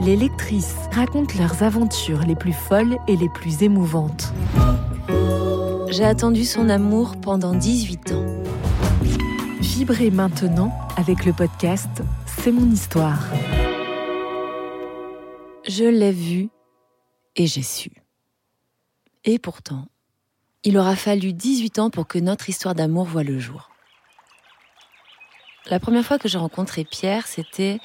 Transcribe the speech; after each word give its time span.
Les 0.00 0.14
lectrices 0.14 0.76
racontent 0.92 1.34
leurs 1.38 1.64
aventures 1.64 2.20
les 2.20 2.36
plus 2.36 2.52
folles 2.52 2.98
et 3.08 3.16
les 3.16 3.28
plus 3.28 3.64
émouvantes. 3.64 4.32
J'ai 5.90 6.04
attendu 6.04 6.44
son 6.44 6.68
amour 6.68 7.16
pendant 7.20 7.52
18 7.52 8.12
ans. 8.12 8.26
Vibrez 9.60 10.12
maintenant 10.12 10.72
avec 10.96 11.24
le 11.24 11.32
podcast 11.32 11.90
C'est 12.26 12.52
mon 12.52 12.70
histoire. 12.70 13.24
Je 15.66 15.84
l'ai 15.84 16.12
vu 16.12 16.48
et 17.34 17.48
j'ai 17.48 17.62
su. 17.62 17.90
Et 19.24 19.40
pourtant, 19.40 19.88
il 20.62 20.78
aura 20.78 20.94
fallu 20.94 21.32
18 21.32 21.80
ans 21.80 21.90
pour 21.90 22.06
que 22.06 22.20
notre 22.20 22.48
histoire 22.48 22.76
d'amour 22.76 23.04
voie 23.04 23.24
le 23.24 23.40
jour. 23.40 23.70
La 25.70 25.80
première 25.80 26.04
fois 26.04 26.18
que 26.18 26.28
j'ai 26.28 26.38
rencontré 26.38 26.84
Pierre, 26.84 27.26
c'était 27.26 27.78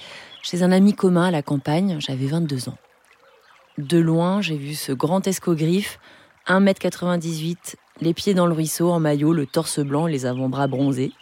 chez 0.44 0.62
un 0.62 0.72
ami 0.72 0.94
commun 0.94 1.24
à 1.24 1.32
la 1.32 1.42
campagne, 1.42 1.98
j'avais 2.00 2.28
22 2.28 2.70
ans. 2.70 2.78
De 3.80 3.98
loin, 3.98 4.42
j'ai 4.42 4.58
vu 4.58 4.76
ce 4.76 4.92
grand 4.92 5.26
escogriffe, 5.26 6.00
1m98, 6.48 7.76
les 8.02 8.14
pieds 8.14 8.34
dans 8.34 8.46
le 8.46 8.54
ruisseau 8.54 8.92
en 8.92 9.00
maillot, 9.00 9.34
le 9.34 9.48
torse 9.48 9.80
blanc, 9.80 10.06
les 10.06 10.26
avant-bras 10.26 10.68
bronzés. 10.68 11.14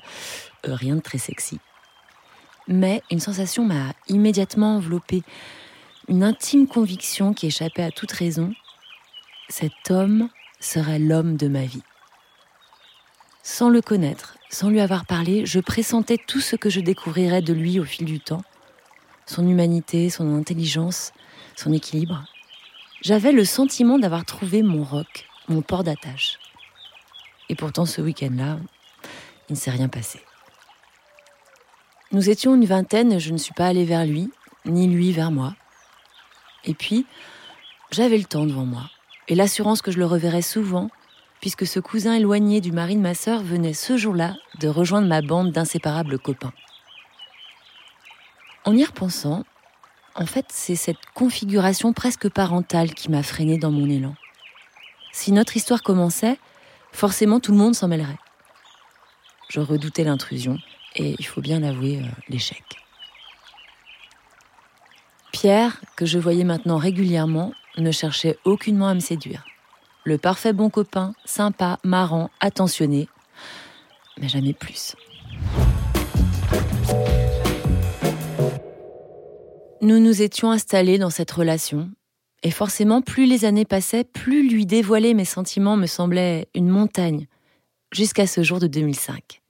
Euh, 0.67 0.73
rien 0.73 0.95
de 0.95 1.01
très 1.01 1.19
sexy. 1.19 1.59
Mais 2.67 3.03
une 3.11 3.19
sensation 3.19 3.63
m'a 3.63 3.93
immédiatement 4.07 4.77
enveloppée, 4.77 5.21
une 6.07 6.23
intime 6.23 6.67
conviction 6.67 7.33
qui 7.33 7.47
échappait 7.47 7.83
à 7.83 7.91
toute 7.91 8.11
raison. 8.11 8.51
Cet 9.49 9.91
homme 9.91 10.29
serait 10.59 10.99
l'homme 10.99 11.37
de 11.37 11.47
ma 11.47 11.65
vie. 11.65 11.83
Sans 13.43 13.69
le 13.69 13.81
connaître, 13.81 14.35
sans 14.49 14.69
lui 14.69 14.81
avoir 14.81 15.05
parlé, 15.05 15.45
je 15.45 15.59
pressentais 15.59 16.17
tout 16.17 16.41
ce 16.41 16.55
que 16.55 16.69
je 16.69 16.79
découvrirais 16.79 17.41
de 17.41 17.53
lui 17.53 17.79
au 17.79 17.85
fil 17.85 18.05
du 18.05 18.19
temps. 18.19 18.41
Son 19.25 19.47
humanité, 19.47 20.09
son 20.09 20.35
intelligence, 20.35 21.11
son 21.55 21.73
équilibre. 21.73 22.25
J'avais 23.01 23.31
le 23.31 23.45
sentiment 23.45 23.97
d'avoir 23.97 24.25
trouvé 24.25 24.61
mon 24.61 24.83
roc, 24.83 25.27
mon 25.47 25.61
port 25.61 25.83
d'attache. 25.83 26.37
Et 27.49 27.55
pourtant, 27.55 27.85
ce 27.85 28.01
week-end-là, 28.01 28.59
il 29.49 29.53
ne 29.53 29.57
s'est 29.57 29.71
rien 29.71 29.87
passé. 29.87 30.21
Nous 32.11 32.29
étions 32.29 32.55
une 32.55 32.65
vingtaine 32.65 33.19
je 33.19 33.31
ne 33.31 33.37
suis 33.37 33.53
pas 33.53 33.67
allée 33.67 33.85
vers 33.85 34.05
lui, 34.05 34.29
ni 34.65 34.87
lui 34.87 35.11
vers 35.11 35.31
moi. 35.31 35.55
Et 36.65 36.73
puis, 36.73 37.05
j'avais 37.91 38.17
le 38.17 38.25
temps 38.25 38.45
devant 38.45 38.65
moi, 38.65 38.89
et 39.27 39.35
l'assurance 39.35 39.81
que 39.81 39.91
je 39.91 39.97
le 39.97 40.05
reverrais 40.05 40.41
souvent, 40.41 40.89
puisque 41.39 41.65
ce 41.65 41.79
cousin 41.79 42.13
éloigné 42.13 42.61
du 42.61 42.71
mari 42.71 42.95
de 42.95 43.01
ma 43.01 43.15
sœur 43.15 43.41
venait 43.41 43.73
ce 43.73 43.97
jour-là 43.97 44.35
de 44.59 44.67
rejoindre 44.67 45.07
ma 45.07 45.21
bande 45.21 45.51
d'inséparables 45.51 46.19
copains. 46.19 46.53
En 48.65 48.75
y 48.75 48.83
repensant, 48.85 49.43
en 50.15 50.25
fait, 50.25 50.45
c'est 50.49 50.75
cette 50.75 51.03
configuration 51.13 51.93
presque 51.93 52.29
parentale 52.29 52.93
qui 52.93 53.09
m'a 53.09 53.23
freinée 53.23 53.57
dans 53.57 53.71
mon 53.71 53.89
élan. 53.89 54.15
Si 55.11 55.31
notre 55.31 55.57
histoire 55.57 55.81
commençait, 55.81 56.37
forcément 56.91 57.39
tout 57.39 57.51
le 57.51 57.57
monde 57.57 57.75
s'en 57.75 57.87
mêlerait. 57.87 58.19
Je 59.49 59.59
redoutais 59.59 60.03
l'intrusion 60.03 60.57
et, 60.95 61.15
il 61.17 61.25
faut 61.25 61.41
bien 61.41 61.59
l'avouer, 61.59 61.99
euh, 61.99 62.07
l'échec. 62.29 62.63
Pierre, 65.31 65.81
que 65.95 66.05
je 66.05 66.19
voyais 66.19 66.43
maintenant 66.43 66.77
régulièrement, 66.77 67.53
ne 67.77 67.91
cherchait 67.91 68.37
aucunement 68.43 68.87
à 68.87 68.93
me 68.93 68.99
séduire. 68.99 69.45
Le 70.03 70.17
parfait 70.17 70.53
bon 70.53 70.69
copain, 70.69 71.13
sympa, 71.25 71.79
marrant, 71.83 72.29
attentionné, 72.41 73.07
mais 74.17 74.27
jamais 74.27 74.53
plus. 74.53 74.95
Nous 79.83 79.97
nous 79.97 80.21
étions 80.21 80.51
installés 80.51 80.99
dans 80.99 81.09
cette 81.09 81.31
relation, 81.31 81.89
et 82.43 82.51
forcément, 82.51 83.01
plus 83.01 83.25
les 83.25 83.45
années 83.45 83.65
passaient, 83.65 84.03
plus 84.03 84.47
lui 84.47 84.67
dévoiler 84.67 85.15
mes 85.15 85.25
sentiments 85.25 85.75
me 85.75 85.87
semblait 85.87 86.47
une 86.53 86.69
montagne, 86.69 87.25
jusqu'à 87.91 88.27
ce 88.27 88.43
jour 88.43 88.59
de 88.59 88.67
2005. 88.67 89.41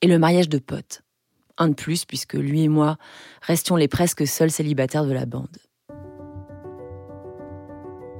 Et 0.00 0.06
le 0.06 0.18
mariage 0.18 0.48
de 0.48 0.56
potes. 0.56 1.02
Un 1.58 1.68
de 1.68 1.74
plus, 1.74 2.06
puisque 2.06 2.32
lui 2.32 2.62
et 2.62 2.68
moi 2.68 2.96
restions 3.42 3.76
les 3.76 3.86
presque 3.86 4.26
seuls 4.26 4.50
célibataires 4.50 5.04
de 5.04 5.12
la 5.12 5.26
bande. 5.26 5.58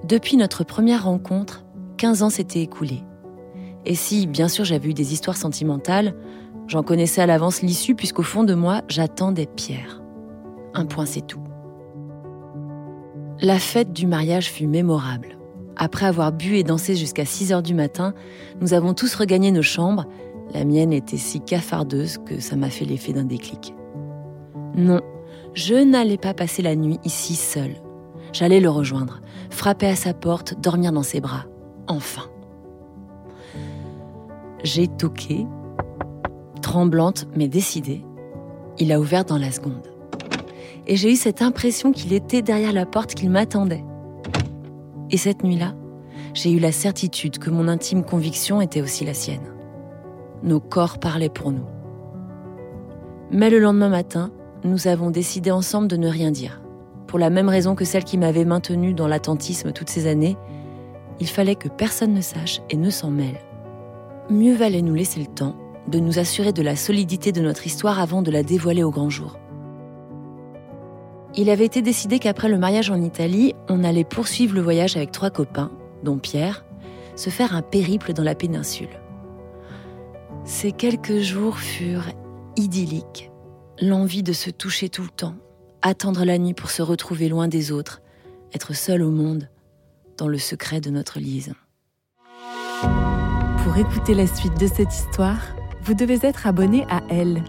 Depuis 0.04 0.36
notre 0.36 0.62
première 0.62 1.04
rencontre, 1.04 1.64
15 1.96 2.22
ans 2.22 2.31
s'étaient 2.31 2.60
écoulés. 2.60 3.02
Et 3.86 3.94
si, 3.94 4.26
bien 4.26 4.48
sûr, 4.48 4.66
j'avais 4.66 4.90
eu 4.90 4.94
des 4.94 5.14
histoires 5.14 5.38
sentimentales, 5.38 6.14
j'en 6.66 6.82
connaissais 6.82 7.22
à 7.22 7.26
l'avance 7.26 7.62
l'issue, 7.62 7.94
puisqu'au 7.94 8.25
fond 8.25 8.44
de 8.44 8.52
moi, 8.52 8.82
j'attendais 8.88 9.46
Pierre. 9.46 10.00
Un 10.75 10.87
point, 10.87 11.06
c'est 11.06 11.26
tout. 11.26 11.43
La 13.40 13.58
fête 13.58 13.93
du 13.93 14.06
mariage 14.06 14.50
fut 14.50 14.67
mémorable. 14.67 15.38
Après 15.76 16.05
avoir 16.05 16.31
bu 16.31 16.56
et 16.56 16.62
dansé 16.62 16.94
jusqu'à 16.94 17.25
6 17.25 17.52
heures 17.52 17.62
du 17.62 17.75
matin, 17.75 18.12
nous 18.61 18.75
avons 18.75 18.93
tous 18.93 19.14
regagné 19.14 19.50
nos 19.50 19.62
chambres. 19.62 20.05
La 20.52 20.64
mienne 20.64 20.93
était 20.93 21.17
si 21.17 21.40
cafardeuse 21.40 22.19
que 22.19 22.38
ça 22.38 22.56
m'a 22.56 22.69
fait 22.69 22.84
l'effet 22.84 23.14
d'un 23.14 23.25
déclic. 23.25 23.75
Non, 24.76 25.00
je 25.55 25.75
n'allais 25.75 26.19
pas 26.19 26.34
passer 26.34 26.61
la 26.61 26.76
nuit 26.76 26.99
ici 27.05 27.34
seule. 27.34 27.76
J'allais 28.32 28.61
le 28.61 28.69
rejoindre, 28.69 29.20
frapper 29.49 29.87
à 29.87 29.96
sa 29.96 30.12
porte, 30.12 30.61
dormir 30.61 30.93
dans 30.93 31.02
ses 31.02 31.20
bras. 31.20 31.46
Enfin. 31.88 32.28
J'ai 34.62 34.87
toqué, 34.87 35.46
tremblante 36.61 37.26
mais 37.34 37.49
décidée. 37.49 38.05
Il 38.78 38.93
a 38.93 39.00
ouvert 39.00 39.25
dans 39.25 39.38
la 39.38 39.50
seconde. 39.50 39.89
Et 40.87 40.97
j'ai 40.97 41.12
eu 41.12 41.17
cette 41.17 41.43
impression 41.43 41.93
qu'il 41.93 42.12
était 42.12 42.43
derrière 42.43 42.73
la 42.73 42.87
porte, 42.87 43.15
qu'il 43.15 43.31
m'attendait. 43.31 43.85
Et 45.11 45.17
cette 45.17 45.43
nuit-là, 45.43 45.75
j'ai 46.35 46.53
eu 46.53 46.59
la 46.59 46.73
certitude 46.73 47.38
que 47.38 47.50
mon 47.50 47.69
intime 47.69 48.05
conviction 48.05 48.61
était 48.61 48.81
aussi 48.81 49.05
la 49.05 49.15
sienne. 49.15 49.53
Nos 50.43 50.61
corps 50.61 50.99
parlaient 50.99 51.29
pour 51.29 51.50
nous. 51.53 51.67
Mais 53.31 53.50
le 53.50 53.59
lendemain 53.59 53.88
matin, 53.88 54.31
nous 54.65 54.88
avons 54.88 55.11
décidé 55.11 55.50
ensemble 55.50 55.88
de 55.88 55.97
ne 55.97 56.09
rien 56.09 56.31
dire. 56.31 56.62
Pour 57.06 57.19
la 57.19 57.31
même 57.31 57.49
raison 57.49 57.75
que 57.75 57.85
celle 57.85 58.05
qui 58.05 58.19
m'avait 58.19 58.44
maintenue 58.44 58.94
dans 58.94 59.09
l'attentisme 59.09 59.73
toutes 59.73 59.91
ces 59.91 60.06
années, 60.06 60.37
il 61.19 61.29
fallait 61.29 61.56
que 61.56 61.69
personne 61.69 62.15
ne 62.15 62.21
sache 62.21 62.61
et 62.71 62.77
ne 62.77 62.91
s'en 62.91 63.11
mêle. 63.11 63.41
Mieux 64.31 64.55
valait 64.55 64.82
nous 64.82 64.94
laisser 64.94 65.21
le 65.21 65.27
temps 65.27 65.56
de 65.88 65.99
nous 65.99 66.19
assurer 66.19 66.53
de 66.53 66.62
la 66.62 66.77
solidité 66.77 67.32
de 67.32 67.41
notre 67.41 67.67
histoire 67.67 68.00
avant 68.00 68.23
de 68.23 68.31
la 68.31 68.43
dévoiler 68.43 68.85
au 68.85 68.91
grand 68.91 69.11
jour. 69.11 69.38
Il 71.37 71.49
avait 71.49 71.65
été 71.65 71.81
décidé 71.81 72.19
qu'après 72.19 72.49
le 72.49 72.59
mariage 72.59 72.91
en 72.91 73.00
Italie, 73.00 73.55
on 73.69 73.85
allait 73.85 74.05
poursuivre 74.05 74.55
le 74.55 74.61
voyage 74.61 74.97
avec 74.97 75.12
trois 75.12 75.31
copains, 75.31 75.71
dont 76.03 76.19
Pierre, 76.19 76.65
se 77.15 77.31
faire 77.31 77.55
un 77.55 77.62
périple 77.62 78.12
dans 78.12 78.25
la 78.25 78.35
péninsule. 78.35 79.00
Ces 80.44 80.73
quelques 80.73 81.21
jours 81.21 81.59
furent 81.59 82.09
idylliques. 82.56 83.31
L'envie 83.81 84.23
de 84.23 84.32
se 84.32 84.50
toucher 84.50 84.88
tout 84.88 85.03
le 85.03 85.09
temps, 85.09 85.37
attendre 85.82 86.25
la 86.25 86.38
nuit 86.38 86.55
pour 86.55 86.71
se 86.71 86.82
retrouver 86.82 87.29
loin 87.29 87.47
des 87.47 87.71
autres, 87.71 88.03
être 88.53 88.75
seul 88.75 89.03
au 89.03 89.11
monde, 89.11 89.49
dans 90.19 90.29
le 90.29 90.38
secret 90.38 90.81
de 90.81 90.91
notre 90.91 91.21
Lise. 91.21 91.55
Pour 93.62 93.77
écouter 93.77 94.15
la 94.15 94.27
suite 94.27 94.59
de 94.59 94.67
cette 94.67 94.93
histoire, 94.93 95.41
vous 95.82 95.94
devez 95.94 96.19
être 96.23 96.47
abonné 96.47 96.85
à 96.91 97.03
Elle. 97.09 97.43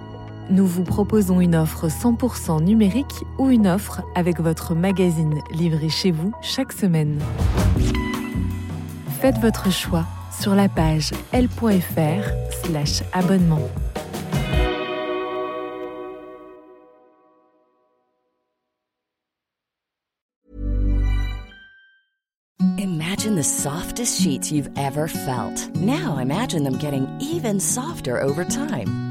Nous 0.52 0.68
vous 0.68 0.84
proposons 0.84 1.40
une 1.40 1.56
offre 1.56 1.88
100% 1.88 2.62
numérique 2.62 3.24
ou 3.38 3.50
une 3.50 3.68
offre 3.68 4.02
avec 4.16 4.42
votre 4.42 4.76
magazine 4.76 5.40
livré 5.50 5.88
chez 5.88 6.12
vous 6.12 6.34
chaque 6.42 6.74
semaine. 6.74 7.20
Faites 9.22 9.38
votre 9.38 9.72
choix 9.72 10.06
sur 10.38 10.54
la 10.54 10.68
page 10.68 11.12
l.fr/slash 11.32 13.02
abonnement. 13.14 13.62
Imagine 22.78 23.36
the 23.36 23.44
softest 23.44 24.20
sheets 24.20 24.52
you've 24.52 24.70
ever 24.76 25.08
felt. 25.08 25.70
Now 25.76 26.18
imagine 26.18 26.66
them 26.66 26.78
getting 26.78 27.08
even 27.22 27.60
softer 27.62 28.20
over 28.22 28.44
time. 28.44 29.11